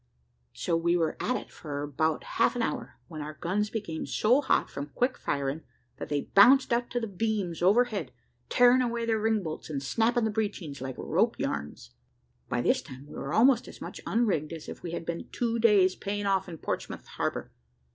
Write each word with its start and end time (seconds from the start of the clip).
"So 0.53 0.75
we 0.75 0.97
were 0.97 1.15
at 1.19 1.35
it 1.35 1.51
for 1.51 1.83
about 1.83 2.23
half 2.23 2.55
an 2.55 2.63
hour, 2.63 2.97
when 3.07 3.21
our 3.21 3.35
guns 3.35 3.69
became 3.69 4.07
so 4.07 4.41
hot 4.41 4.67
from 4.67 4.89
quick 4.95 5.15
firing, 5.15 5.61
that 5.97 6.09
they 6.09 6.21
bounced 6.21 6.73
up 6.73 6.89
to 6.89 6.99
the 6.99 7.05
beams 7.05 7.61
overhead, 7.61 8.11
tearing 8.49 8.81
away 8.81 9.05
their 9.05 9.19
ringbolts, 9.19 9.69
and 9.69 9.83
snapping 9.83 10.23
the 10.25 10.31
breechings 10.31 10.81
like 10.81 10.95
rope 10.97 11.37
yarns. 11.37 11.91
By 12.49 12.63
this 12.63 12.81
time 12.81 13.05
we 13.05 13.13
were 13.13 13.31
almost 13.31 13.67
as 13.67 13.79
much 13.79 14.01
unrigged 14.07 14.53
as 14.53 14.67
if 14.67 14.81
we 14.81 14.93
had 14.93 15.05
been 15.05 15.29
two 15.31 15.59
days 15.59 15.93
paying 15.95 16.25
off 16.25 16.49
in 16.49 16.57
Portsmouth 16.57 17.05
harbour. 17.05 17.51